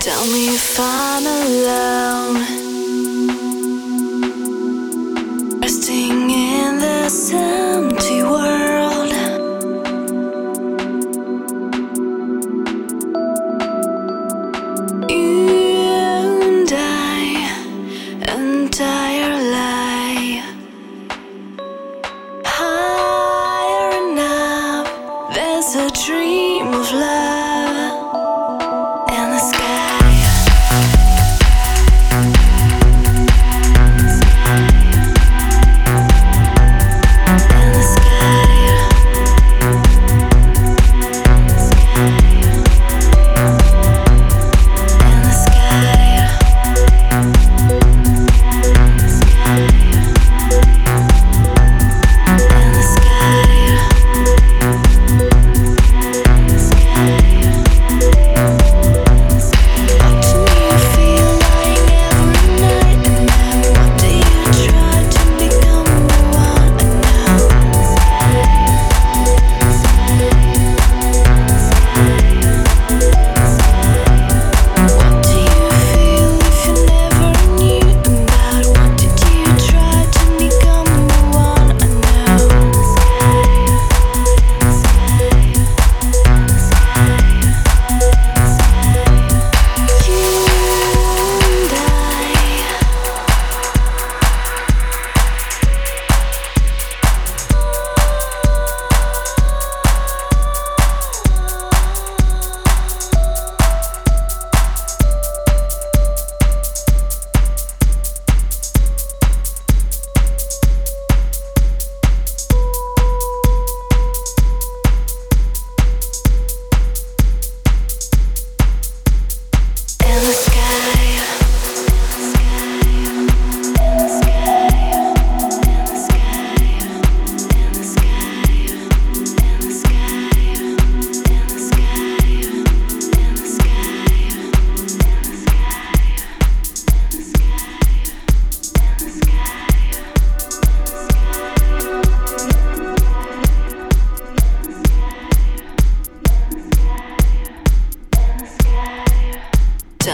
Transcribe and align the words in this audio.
Tell 0.00 0.24
me 0.28 0.48
if 0.48 0.80
I'm 0.80 1.26
alone. 1.26 2.59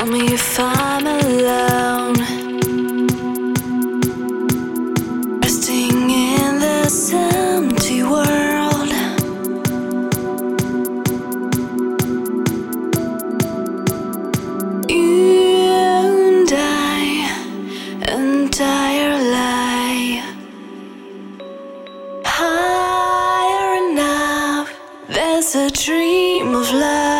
Tell 0.00 0.08
me 0.08 0.32
if 0.32 0.58
I'm 0.58 1.06
alone. 1.06 2.16
Resting 5.42 6.08
in 6.08 6.62
empty 7.12 8.02
world. 8.02 8.92
You 14.88 15.68
and 15.68 16.50
I, 16.50 17.58
higher. 22.24 23.68
There's 25.08 25.54
a 25.54 25.70
dream 25.70 26.54
of 26.54 26.72
love. 26.72 27.19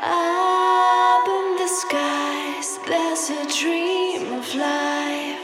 Up 0.00 1.26
in 1.26 1.56
the 1.56 1.68
skies, 1.68 2.78
there's 2.86 3.30
a 3.30 3.44
dream 3.58 4.32
of 4.34 4.54
life 4.54 5.40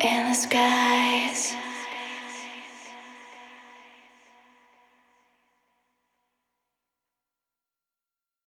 in 0.00 0.28
the 0.28 0.34
skies. 0.34 1.54